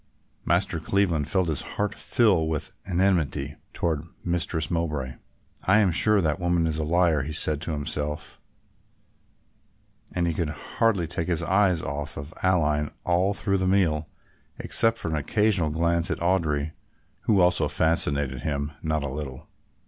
[0.45, 5.13] Master Cleveland felt his heart fill with enmity toward Mistress Mowbray.
[5.67, 8.39] "I am sure that woman is a liar," he said to himself,
[10.15, 14.07] and he could hardly take his eyes off Aline all through the meal,
[14.57, 16.71] except for an occasional glance at Audry,
[17.25, 19.49] who also fascinated him not a little.